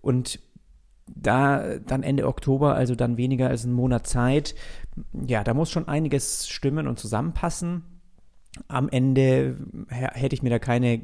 [0.00, 0.40] und
[1.16, 4.54] da dann Ende Oktober, also dann weniger als einen Monat Zeit,
[5.12, 7.84] ja, da muss schon einiges stimmen und zusammenpassen.
[8.68, 9.56] Am Ende
[9.88, 11.00] hätte ich mir da keine,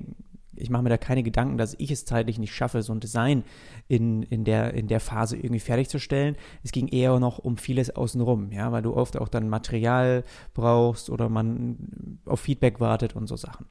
[0.54, 3.44] ich mache mir da keine Gedanken, dass ich es zeitlich nicht schaffe, so ein Design
[3.88, 6.36] in, in, der, in der Phase irgendwie fertigzustellen.
[6.62, 11.10] Es ging eher noch um vieles außenrum, ja, weil du oft auch dann Material brauchst
[11.10, 13.66] oder man auf Feedback wartet und so Sachen.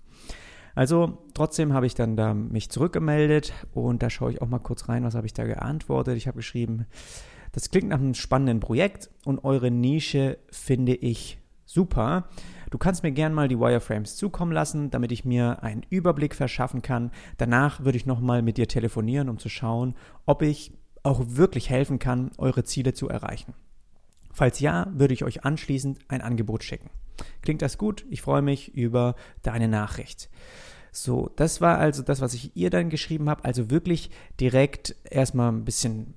[0.75, 4.89] Also trotzdem habe ich dann da mich zurückgemeldet und da schaue ich auch mal kurz
[4.89, 6.17] rein, was habe ich da geantwortet.
[6.17, 6.85] Ich habe geschrieben,
[7.53, 12.27] das klingt nach einem spannenden Projekt und eure Nische finde ich super.
[12.69, 16.81] Du kannst mir gern mal die Wireframes zukommen lassen, damit ich mir einen Überblick verschaffen
[16.81, 17.11] kann.
[17.37, 21.99] Danach würde ich nochmal mit dir telefonieren, um zu schauen, ob ich auch wirklich helfen
[21.99, 23.53] kann, eure Ziele zu erreichen.
[24.33, 26.89] Falls ja, würde ich euch anschließend ein Angebot schicken.
[27.41, 28.05] Klingt das gut?
[28.09, 30.29] Ich freue mich über deine Nachricht.
[30.91, 33.43] So, das war also das, was ich ihr dann geschrieben habe.
[33.43, 36.13] Also wirklich direkt erstmal ein bisschen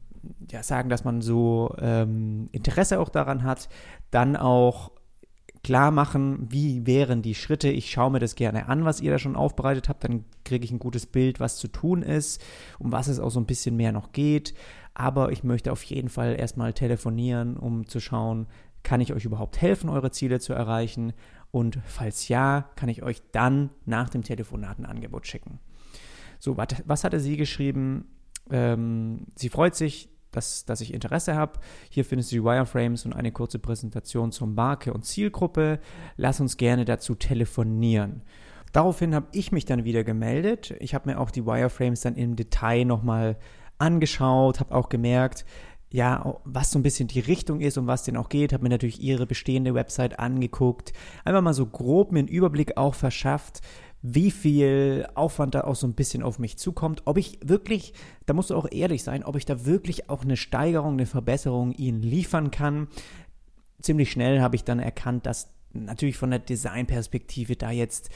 [0.50, 3.68] ja, sagen, dass man so ähm, Interesse auch daran hat.
[4.10, 4.92] Dann auch
[5.64, 7.68] klar machen, wie wären die Schritte.
[7.68, 10.04] Ich schaue mir das gerne an, was ihr da schon aufbereitet habt.
[10.04, 12.42] Dann kriege ich ein gutes Bild, was zu tun ist,
[12.78, 14.54] um was es auch so ein bisschen mehr noch geht.
[14.94, 18.46] Aber ich möchte auf jeden Fall erstmal telefonieren, um zu schauen,
[18.88, 21.12] kann ich euch überhaupt helfen, eure Ziele zu erreichen?
[21.50, 25.58] Und falls ja, kann ich euch dann nach dem Telefonat ein Angebot schicken.
[26.38, 28.06] So, was hatte sie geschrieben?
[28.50, 31.60] Ähm, sie freut sich, dass, dass ich Interesse habe.
[31.90, 35.80] Hier findest du die Wireframes und eine kurze Präsentation zur Marke und Zielgruppe.
[36.16, 38.22] Lass uns gerne dazu telefonieren.
[38.72, 40.74] Daraufhin habe ich mich dann wieder gemeldet.
[40.80, 43.36] Ich habe mir auch die Wireframes dann im Detail nochmal
[43.76, 45.44] angeschaut, habe auch gemerkt,
[45.90, 48.68] ja, was so ein bisschen die Richtung ist, um was denn auch geht, habe mir
[48.68, 50.92] natürlich ihre bestehende Website angeguckt,
[51.24, 53.62] einfach mal so grob mir einen Überblick auch verschafft,
[54.02, 57.94] wie viel Aufwand da auch so ein bisschen auf mich zukommt, ob ich wirklich,
[58.26, 61.72] da musst du auch ehrlich sein, ob ich da wirklich auch eine Steigerung, eine Verbesserung
[61.72, 62.88] ihnen liefern kann.
[63.80, 68.10] Ziemlich schnell habe ich dann erkannt, dass natürlich von der Designperspektive da jetzt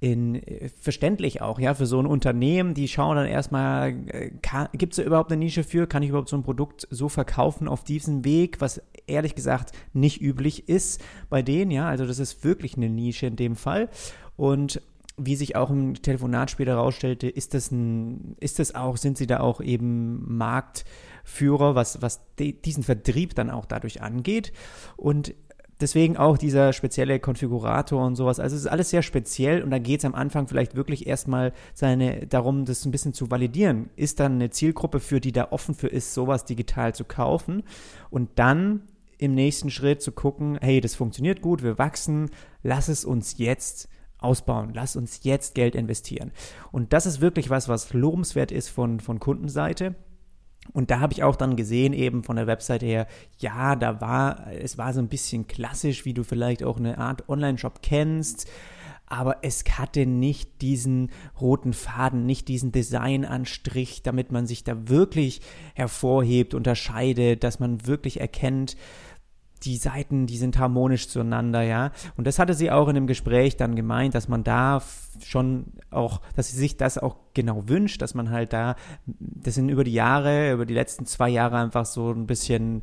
[0.00, 4.30] in, äh, verständlich auch, ja, für so ein Unternehmen, die schauen dann erstmal, äh,
[4.72, 7.66] gibt es da überhaupt eine Nische für, kann ich überhaupt so ein Produkt so verkaufen
[7.66, 12.44] auf diesem Weg, was ehrlich gesagt nicht üblich ist bei denen, ja, also das ist
[12.44, 13.88] wirklich eine Nische in dem Fall.
[14.36, 14.80] Und
[15.16, 19.26] wie sich auch im Telefonat später herausstellte, ist das ein, ist das auch, sind sie
[19.26, 24.52] da auch eben Marktführer, was, was de, diesen Vertrieb dann auch dadurch angeht.
[24.96, 25.34] Und
[25.80, 28.40] deswegen auch dieser spezielle Konfigurator und sowas.
[28.40, 31.52] Also es ist alles sehr speziell und da geht es am Anfang vielleicht wirklich erstmal
[31.74, 33.90] seine, darum, das ein bisschen zu validieren.
[33.96, 37.62] Ist dann eine Zielgruppe, für die da offen für ist, sowas digital zu kaufen
[38.10, 38.82] und dann
[39.18, 42.30] im nächsten Schritt zu gucken, hey, das funktioniert gut, wir wachsen,
[42.62, 43.88] lass es uns jetzt
[44.18, 44.72] ausbauen.
[44.74, 46.32] Lass uns jetzt Geld investieren.
[46.72, 49.94] Und das ist wirklich was, was lobenswert ist von, von Kundenseite.
[50.72, 53.06] Und da habe ich auch dann gesehen, eben von der Webseite her,
[53.38, 57.28] ja, da war, es war so ein bisschen klassisch, wie du vielleicht auch eine Art
[57.28, 58.48] Online-Shop kennst,
[59.10, 65.40] aber es hatte nicht diesen roten Faden, nicht diesen Designanstrich, damit man sich da wirklich
[65.74, 68.76] hervorhebt, unterscheidet, dass man wirklich erkennt,
[69.64, 71.92] die Seiten, die sind harmonisch zueinander, ja.
[72.16, 74.82] Und das hatte sie auch in dem Gespräch dann gemeint, dass man da
[75.24, 79.68] schon auch, dass sie sich das auch genau wünscht, dass man halt da, das sind
[79.68, 82.82] über die Jahre, über die letzten zwei Jahre einfach so ein bisschen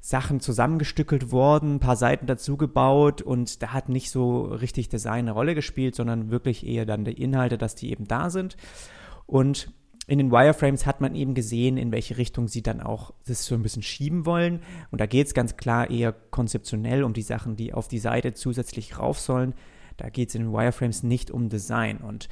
[0.00, 5.30] Sachen zusammengestückelt worden, ein paar Seiten dazugebaut und da hat nicht so richtig Design eine
[5.30, 8.56] Rolle gespielt, sondern wirklich eher dann die Inhalte, dass die eben da sind.
[9.26, 9.72] Und
[10.12, 13.54] in den Wireframes hat man eben gesehen, in welche Richtung sie dann auch das so
[13.54, 14.60] ein bisschen schieben wollen.
[14.90, 18.34] Und da geht es ganz klar eher konzeptionell um die Sachen, die auf die Seite
[18.34, 19.54] zusätzlich rauf sollen.
[19.96, 21.96] Da geht es in den Wireframes nicht um Design.
[21.96, 22.28] Und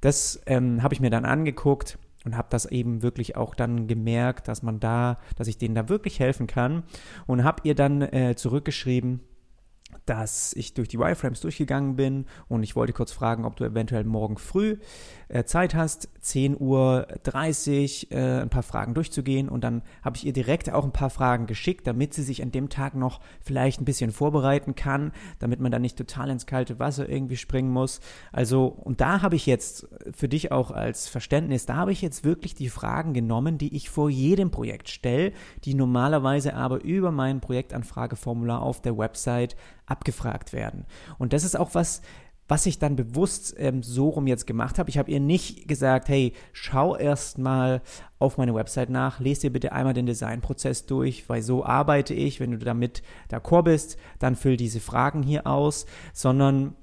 [0.00, 4.48] das ähm, habe ich mir dann angeguckt und habe das eben wirklich auch dann gemerkt,
[4.48, 6.82] dass man da, dass ich denen da wirklich helfen kann.
[7.28, 9.20] Und habe ihr dann äh, zurückgeschrieben,
[10.06, 14.04] dass ich durch die Wireframes durchgegangen bin und ich wollte kurz fragen, ob du eventuell
[14.04, 14.78] morgen früh
[15.44, 17.06] Zeit hast, 10.30 Uhr
[18.10, 21.46] äh, ein paar Fragen durchzugehen und dann habe ich ihr direkt auch ein paar Fragen
[21.46, 25.70] geschickt, damit sie sich an dem Tag noch vielleicht ein bisschen vorbereiten kann, damit man
[25.70, 28.00] da nicht total ins kalte Wasser irgendwie springen muss.
[28.32, 32.24] Also und da habe ich jetzt für dich auch als Verständnis, da habe ich jetzt
[32.24, 35.32] wirklich die Fragen genommen, die ich vor jedem Projekt stelle,
[35.64, 39.54] die normalerweise aber über mein Projektanfrageformular auf der Website
[39.86, 40.86] abgefragt werden.
[41.18, 42.02] Und das ist auch was,
[42.50, 44.90] was ich dann bewusst ähm, so rum jetzt gemacht habe.
[44.90, 47.80] Ich habe ihr nicht gesagt, hey, schau erst mal
[48.18, 52.40] auf meine Website nach, lese dir bitte einmal den Designprozess durch, weil so arbeite ich.
[52.40, 56.74] Wenn du damit d'accord bist, dann füll diese Fragen hier aus, sondern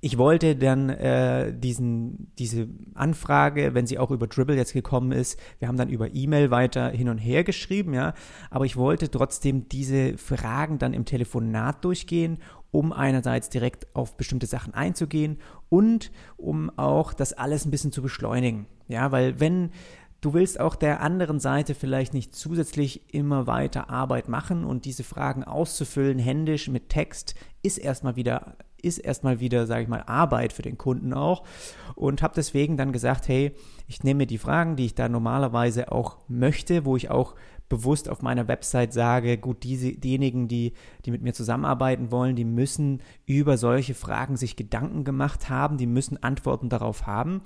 [0.00, 5.36] ich wollte dann äh, diesen, diese Anfrage, wenn sie auch über Dribble jetzt gekommen ist,
[5.58, 8.14] wir haben dann über E-Mail weiter hin und her geschrieben, ja,
[8.48, 12.38] aber ich wollte trotzdem diese Fragen dann im Telefonat durchgehen,
[12.76, 15.38] um einerseits direkt auf bestimmte Sachen einzugehen
[15.70, 19.70] und um auch das alles ein bisschen zu beschleunigen, ja, weil wenn
[20.22, 25.04] Du willst auch der anderen Seite vielleicht nicht zusätzlich immer weiter Arbeit machen und diese
[25.04, 30.52] Fragen auszufüllen, händisch mit Text, ist erstmal wieder ist erstmal wieder, sage ich mal, Arbeit
[30.52, 31.44] für den Kunden auch.
[31.94, 33.52] Und habe deswegen dann gesagt, hey,
[33.88, 37.34] ich nehme mir die Fragen, die ich da normalerweise auch möchte, wo ich auch
[37.68, 40.72] bewusst auf meiner Website sage, gut, diese, diejenigen, die,
[41.04, 45.86] die mit mir zusammenarbeiten wollen, die müssen über solche Fragen sich Gedanken gemacht haben, die
[45.86, 47.42] müssen Antworten darauf haben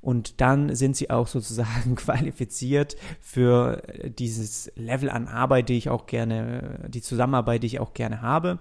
[0.00, 3.82] und dann sind sie auch sozusagen qualifiziert für
[4.18, 8.60] dieses Level an Arbeit, die ich auch gerne, die Zusammenarbeit, die ich auch gerne habe.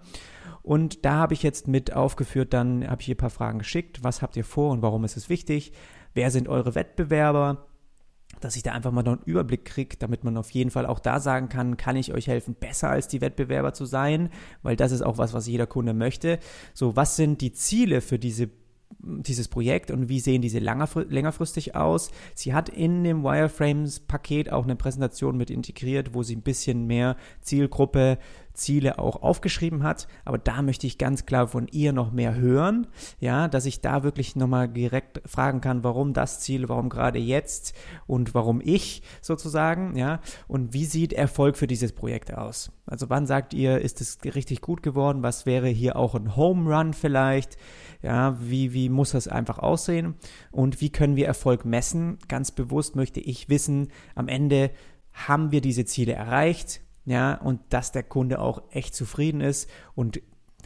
[0.63, 4.03] Und da habe ich jetzt mit aufgeführt, dann habe ich hier ein paar Fragen geschickt.
[4.03, 5.73] Was habt ihr vor und warum ist es wichtig?
[6.13, 7.65] Wer sind eure Wettbewerber?
[8.39, 10.99] Dass ich da einfach mal noch einen Überblick kriege, damit man auf jeden Fall auch
[10.99, 14.29] da sagen kann, kann ich euch helfen, besser als die Wettbewerber zu sein,
[14.61, 16.39] weil das ist auch was, was jeder Kunde möchte.
[16.73, 18.49] So, was sind die Ziele für diese
[18.99, 22.11] dieses Projekt und wie sehen diese längerfristig aus.
[22.35, 27.15] Sie hat in dem Wireframes-Paket auch eine Präsentation mit integriert, wo sie ein bisschen mehr
[27.41, 28.17] Zielgruppe,
[28.53, 30.07] Ziele auch aufgeschrieben hat.
[30.25, 32.87] Aber da möchte ich ganz klar von ihr noch mehr hören,
[33.19, 37.73] ja, dass ich da wirklich nochmal direkt fragen kann, warum das Ziel, warum gerade jetzt
[38.07, 42.71] und warum ich sozusagen, ja, und wie sieht Erfolg für dieses Projekt aus?
[42.85, 45.23] Also wann sagt ihr, ist es richtig gut geworden?
[45.23, 47.57] Was wäre hier auch ein Home Run vielleicht?
[48.01, 50.15] Ja, wie, wie muss das einfach aussehen?
[50.51, 52.17] Und wie können wir Erfolg messen?
[52.27, 54.71] Ganz bewusst möchte ich wissen, am Ende
[55.13, 56.81] haben wir diese Ziele erreicht?
[57.05, 60.21] Ja, und dass der Kunde auch echt zufrieden ist und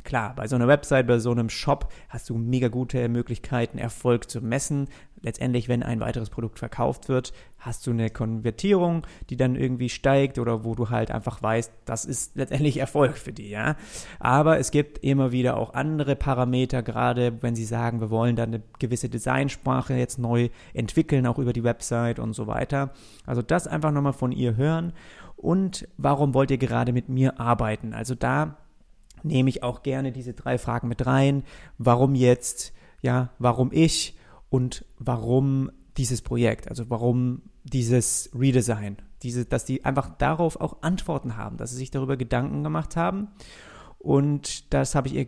[0.08, 4.30] Klar, bei so einer Website, bei so einem Shop hast du mega gute Möglichkeiten, Erfolg
[4.30, 4.88] zu messen.
[5.21, 10.39] Letztendlich, wenn ein weiteres Produkt verkauft wird, hast du eine Konvertierung, die dann irgendwie steigt
[10.39, 13.76] oder wo du halt einfach weißt, das ist letztendlich Erfolg für die, ja.
[14.17, 18.54] Aber es gibt immer wieder auch andere Parameter, gerade wenn sie sagen, wir wollen dann
[18.54, 22.93] eine gewisse Designsprache jetzt neu entwickeln, auch über die Website und so weiter.
[23.26, 24.93] Also das einfach nochmal von ihr hören
[25.38, 27.93] und warum wollt ihr gerade mit mir arbeiten?
[27.93, 28.58] Also da
[29.23, 31.43] nehme ich auch gerne diese drei Fragen mit rein.
[31.78, 32.73] Warum jetzt?
[33.02, 34.17] Ja, warum ich?
[34.50, 36.67] Und warum dieses Projekt?
[36.67, 38.97] Also warum dieses Redesign?
[39.21, 43.30] Diese, dass die einfach darauf auch Antworten haben, dass sie sich darüber Gedanken gemacht haben.
[44.00, 45.28] Und das habe ich ihr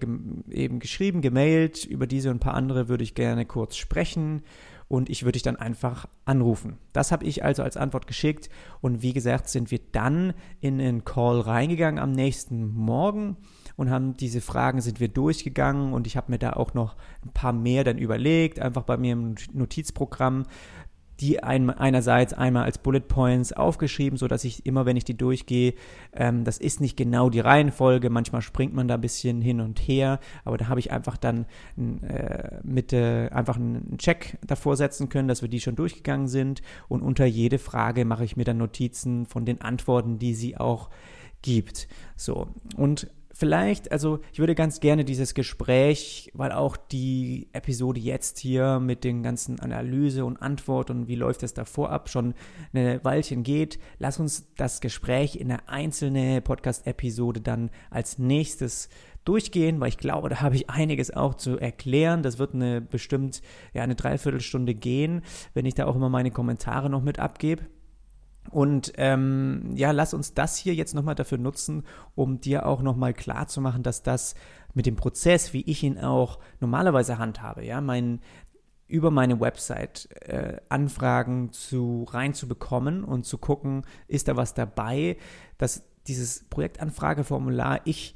[0.50, 1.86] eben geschrieben, gemailt.
[1.86, 4.43] Über diese und ein paar andere würde ich gerne kurz sprechen
[4.89, 6.78] und ich würde dich dann einfach anrufen.
[6.91, 8.49] Das habe ich also als Antwort geschickt
[8.82, 13.38] und wie gesagt sind wir dann in einen Call reingegangen am nächsten Morgen
[13.78, 17.32] und haben diese Fragen sind wir durchgegangen und ich habe mir da auch noch ein
[17.32, 20.45] paar mehr dann überlegt, einfach bei mir im Notizprogramm
[21.19, 25.17] die ein, einerseits einmal als Bullet Points aufgeschrieben, so dass ich immer, wenn ich die
[25.17, 25.73] durchgehe,
[26.13, 29.79] ähm, das ist nicht genau die Reihenfolge, manchmal springt man da ein bisschen hin und
[29.79, 31.45] her, aber da habe ich einfach dann
[31.77, 36.62] äh, mit äh, einfach einen Check davor setzen können, dass wir die schon durchgegangen sind
[36.88, 40.89] und unter jede Frage mache ich mir dann Notizen von den Antworten, die sie auch
[41.41, 41.88] gibt.
[42.15, 48.38] So und vielleicht, also ich würde ganz gerne dieses Gespräch, weil auch die Episode jetzt
[48.38, 52.34] hier mit den ganzen Analyse und Antwort und wie läuft es davor ab schon
[52.73, 58.89] eine Weilchen geht, lass uns das Gespräch in eine einzelne Podcast-Episode dann als nächstes
[59.23, 62.23] durchgehen, weil ich glaube, da habe ich einiges auch zu erklären.
[62.23, 63.41] Das wird eine bestimmt
[63.73, 65.21] ja eine Dreiviertelstunde gehen,
[65.54, 67.63] wenn ich da auch immer meine Kommentare noch mit abgebe.
[68.49, 71.83] Und ähm, ja, lass uns das hier jetzt nochmal dafür nutzen,
[72.15, 74.35] um dir auch nochmal klar zu machen, dass das
[74.73, 78.21] mit dem Prozess, wie ich ihn auch normalerweise handhabe, ja, mein,
[78.88, 85.17] über meine Website äh, Anfragen zu reinzubekommen und zu gucken, ist da was dabei,
[85.57, 88.15] dass dieses Projektanfrageformular ich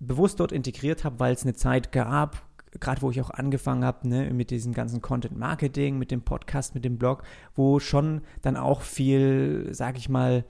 [0.00, 2.42] bewusst dort integriert habe, weil es eine Zeit gab,
[2.80, 6.74] gerade wo ich auch angefangen habe, ne, mit diesem ganzen Content Marketing, mit dem Podcast,
[6.74, 7.22] mit dem Blog,
[7.54, 10.44] wo schon dann auch viel, sag ich mal,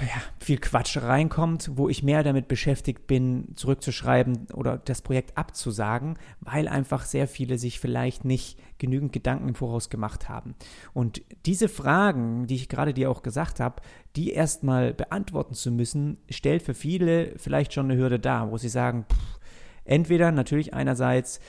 [0.00, 6.16] ja, viel Quatsch reinkommt, wo ich mehr damit beschäftigt bin, zurückzuschreiben oder das Projekt abzusagen,
[6.40, 10.54] weil einfach sehr viele sich vielleicht nicht genügend Gedanken im Voraus gemacht haben.
[10.94, 13.82] Und diese Fragen, die ich gerade dir auch gesagt habe,
[14.16, 18.68] die erstmal beantworten zu müssen, stellt für viele vielleicht schon eine Hürde dar, wo sie
[18.68, 19.39] sagen, pff,
[19.90, 21.40] Entweder natürlich einerseits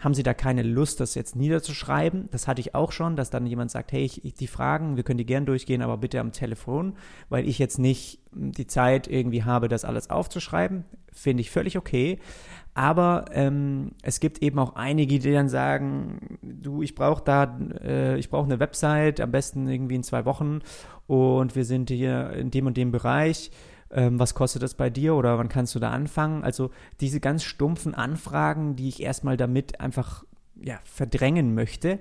[0.00, 2.28] haben sie da keine Lust, das jetzt niederzuschreiben.
[2.30, 5.04] Das hatte ich auch schon, dass dann jemand sagt, hey, ich, ich, die Fragen, wir
[5.04, 6.94] können die gern durchgehen, aber bitte am Telefon,
[7.28, 10.84] weil ich jetzt nicht die Zeit irgendwie habe, das alles aufzuschreiben.
[11.12, 12.18] Finde ich völlig okay.
[12.72, 18.18] Aber ähm, es gibt eben auch einige, die dann sagen, du, ich brauche da, äh,
[18.18, 20.60] ich brauche eine Website, am besten irgendwie in zwei Wochen
[21.06, 23.50] und wir sind hier in dem und dem Bereich
[23.92, 26.44] ähm, was kostet das bei dir oder wann kannst du da anfangen?
[26.44, 30.24] Also diese ganz stumpfen Anfragen, die ich erstmal damit einfach
[30.60, 31.98] ja, verdrängen möchte.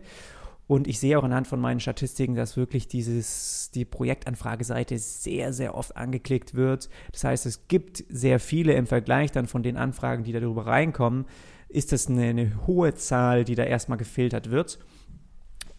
[0.67, 5.75] Und ich sehe auch anhand von meinen Statistiken, dass wirklich dieses, die Projektanfrageseite sehr, sehr
[5.75, 6.89] oft angeklickt wird.
[7.12, 11.25] Das heißt, es gibt sehr viele im Vergleich dann von den Anfragen, die darüber reinkommen,
[11.67, 14.80] ist das eine, eine hohe Zahl, die da erstmal gefiltert wird.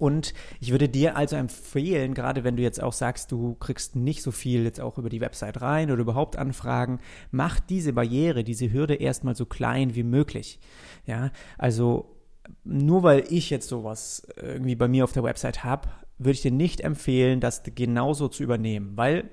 [0.02, 4.24] Und ich würde dir also empfehlen, gerade wenn du jetzt auch sagst, du kriegst nicht
[4.24, 6.98] so viel jetzt auch über die Website rein oder überhaupt Anfragen,
[7.30, 10.58] mach diese Barriere, diese Hürde erstmal so klein wie möglich.
[11.06, 12.16] Ja, also
[12.64, 15.88] nur weil ich jetzt sowas irgendwie bei mir auf der Website habe,
[16.18, 19.30] würde ich dir nicht empfehlen, das genauso zu übernehmen, weil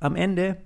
[0.00, 0.56] am Ende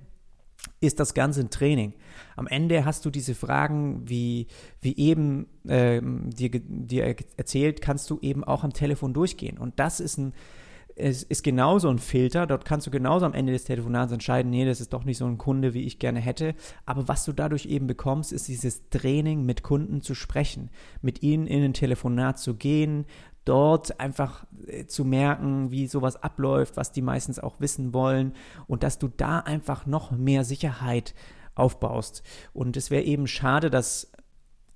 [0.80, 1.94] ist das Ganze ein Training.
[2.36, 4.46] Am Ende hast du diese Fragen, wie,
[4.80, 9.58] wie eben ähm, dir, dir erzählt, kannst du eben auch am Telefon durchgehen.
[9.58, 10.32] Und das ist ein,
[10.96, 12.46] es ist genauso ein Filter.
[12.46, 15.26] Dort kannst du genauso am Ende des Telefonats entscheiden, nee, das ist doch nicht so
[15.26, 16.54] ein Kunde, wie ich gerne hätte.
[16.86, 20.70] Aber was du dadurch eben bekommst, ist dieses Training, mit Kunden zu sprechen,
[21.02, 23.04] mit ihnen in ein Telefonat zu gehen,
[23.46, 28.34] dort einfach äh, zu merken, wie sowas abläuft, was die meistens auch wissen wollen
[28.66, 31.14] und dass du da einfach noch mehr Sicherheit
[31.54, 32.22] aufbaust.
[32.52, 34.12] Und es wäre eben schade, dass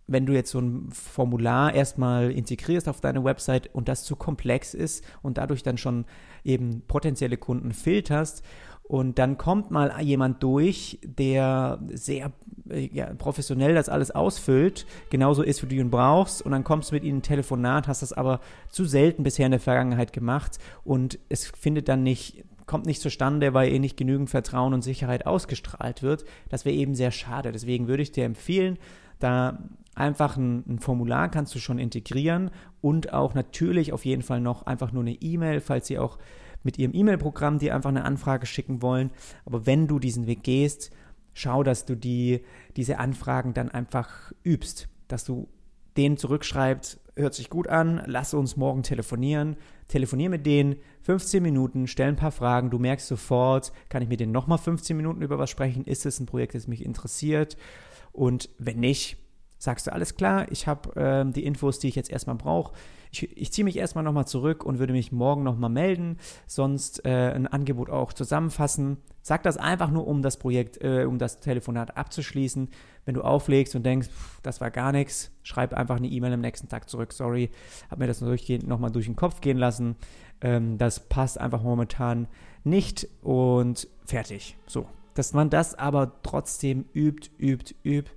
[0.06, 4.74] wenn du jetzt so ein Formular erstmal integrierst auf deine Website und das zu komplex
[4.74, 6.04] ist und dadurch dann schon
[6.42, 8.44] eben potenzielle Kunden filterst
[8.90, 12.32] und dann kommt mal jemand durch, der sehr
[12.68, 16.90] äh, ja, professionell das alles ausfüllt, genauso ist, wie du ihn brauchst, und dann kommst
[16.90, 20.58] du mit ihnen in Telefonat, hast das aber zu selten bisher in der Vergangenheit gemacht
[20.82, 25.24] und es findet dann nicht kommt nicht zustande, weil ihr nicht genügend Vertrauen und Sicherheit
[25.26, 26.24] ausgestrahlt wird.
[26.48, 27.50] Das wäre eben sehr schade.
[27.50, 28.78] Deswegen würde ich dir empfehlen,
[29.18, 29.58] da
[29.96, 34.66] einfach ein, ein, Formular kannst du schon integrieren und auch natürlich auf jeden Fall noch
[34.66, 36.18] einfach nur eine E-Mail, falls sie auch
[36.62, 39.10] mit ihrem E-Mail-Programm dir einfach eine Anfrage schicken wollen.
[39.44, 40.90] Aber wenn du diesen Weg gehst,
[41.32, 42.44] schau, dass du die,
[42.76, 45.48] diese Anfragen dann einfach übst, dass du
[45.96, 49.56] denen zurückschreibst, hört sich gut an, lass uns morgen telefonieren,
[49.88, 54.20] telefonier mit denen 15 Minuten, stell ein paar Fragen, du merkst sofort, kann ich mit
[54.20, 57.56] denen nochmal 15 Minuten über was sprechen, ist es ein Projekt, das mich interessiert?
[58.12, 59.18] Und wenn nicht,
[59.60, 62.72] sagst du, alles klar, ich habe äh, die Infos, die ich jetzt erstmal brauche.
[63.12, 67.32] Ich, ich ziehe mich erstmal nochmal zurück und würde mich morgen nochmal melden, sonst äh,
[67.32, 68.96] ein Angebot auch zusammenfassen.
[69.20, 72.70] Sag das einfach nur, um das Projekt, äh, um das Telefonat abzuschließen.
[73.04, 76.40] Wenn du auflegst und denkst, pff, das war gar nichts, schreib einfach eine E-Mail am
[76.40, 77.12] nächsten Tag zurück.
[77.12, 77.50] Sorry,
[77.90, 79.96] habe mir das nochmal durch den Kopf gehen lassen.
[80.40, 82.28] Ähm, das passt einfach momentan
[82.64, 84.56] nicht und fertig.
[84.66, 88.10] So, dass man das aber trotzdem übt, übt, übt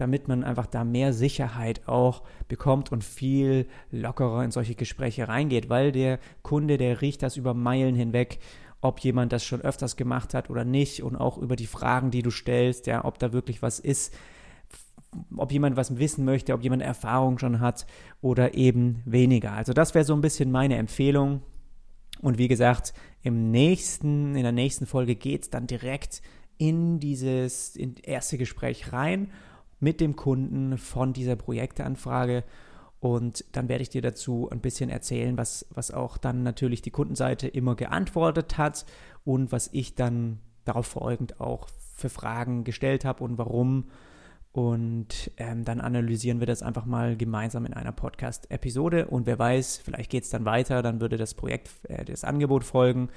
[0.00, 5.68] damit man einfach da mehr Sicherheit auch bekommt und viel lockerer in solche Gespräche reingeht,
[5.68, 8.38] weil der Kunde, der riecht das über Meilen hinweg,
[8.80, 12.22] ob jemand das schon öfters gemacht hat oder nicht und auch über die Fragen, die
[12.22, 14.14] du stellst, ja, ob da wirklich was ist,
[15.36, 17.86] ob jemand was wissen möchte, ob jemand Erfahrung schon hat
[18.20, 19.52] oder eben weniger.
[19.52, 21.42] Also das wäre so ein bisschen meine Empfehlung.
[22.22, 26.22] Und wie gesagt, im nächsten, in der nächsten Folge geht es dann direkt
[26.58, 29.30] in dieses erste Gespräch rein
[29.80, 32.44] mit dem Kunden von dieser Projekteanfrage.
[33.00, 36.90] Und dann werde ich dir dazu ein bisschen erzählen, was, was auch dann natürlich die
[36.90, 38.84] Kundenseite immer geantwortet hat
[39.24, 43.86] und was ich dann darauf folgend auch für Fragen gestellt habe und warum.
[44.52, 49.06] Und ähm, dann analysieren wir das einfach mal gemeinsam in einer Podcast-Episode.
[49.06, 52.64] Und wer weiß, vielleicht geht es dann weiter, dann würde das Projekt, äh, das Angebot
[52.64, 53.08] folgen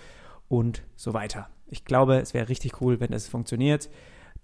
[0.48, 1.50] und so weiter.
[1.68, 3.90] Ich glaube, es wäre richtig cool, wenn das funktioniert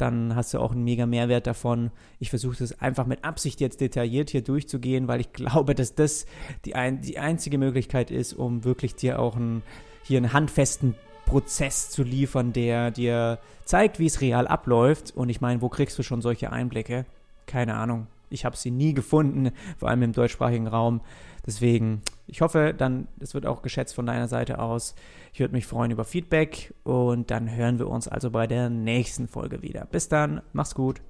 [0.01, 1.91] dann hast du auch einen mega Mehrwert davon.
[2.19, 6.25] Ich versuche das einfach mit Absicht jetzt detailliert hier durchzugehen, weil ich glaube, dass das
[6.65, 9.63] die, ein, die einzige Möglichkeit ist, um wirklich dir auch einen,
[10.03, 15.15] hier einen handfesten Prozess zu liefern, der dir zeigt, wie es real abläuft.
[15.15, 17.05] Und ich meine, wo kriegst du schon solche Einblicke?
[17.45, 18.07] Keine Ahnung.
[18.31, 21.01] Ich habe sie nie gefunden, vor allem im deutschsprachigen Raum.
[21.49, 24.93] Deswegen, ich hoffe, dann, das wird auch geschätzt von deiner Seite aus.
[25.33, 29.27] Ich würde mich freuen über Feedback und dann hören wir uns also bei der nächsten
[29.27, 29.87] Folge wieder.
[29.91, 31.01] Bis dann, mach's gut.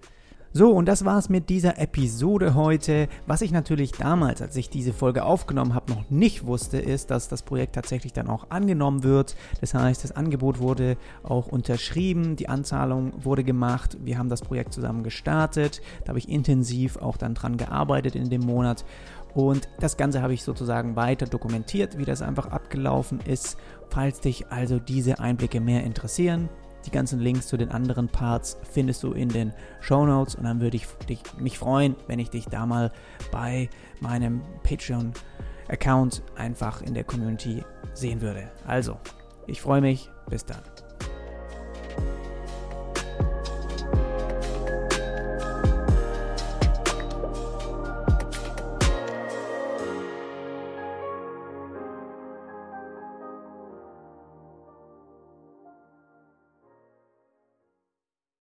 [0.51, 3.07] So, und das war's mit dieser Episode heute.
[3.27, 7.27] Was ich natürlich damals, als ich diese Folge aufgenommen habe, noch nicht wusste, ist, dass
[7.27, 9.35] das Projekt tatsächlich dann auch angenommen wird.
[9.61, 14.73] Das heißt, das Angebot wurde auch unterschrieben, die Anzahlung wurde gemacht, wir haben das Projekt
[14.73, 15.81] zusammen gestartet.
[16.05, 18.85] Da habe ich intensiv auch dann dran gearbeitet in dem Monat.
[19.47, 23.57] Und das Ganze habe ich sozusagen weiter dokumentiert, wie das einfach abgelaufen ist.
[23.89, 26.49] Falls dich also diese Einblicke mehr interessieren,
[26.85, 30.59] die ganzen Links zu den anderen Parts findest du in den Show Notes und dann
[30.61, 32.91] würde ich dich, mich freuen, wenn ich dich da mal
[33.31, 33.69] bei
[34.01, 37.63] meinem Patreon-Account einfach in der Community
[37.93, 38.51] sehen würde.
[38.65, 38.97] Also,
[39.47, 40.09] ich freue mich.
[40.29, 40.61] Bis dann.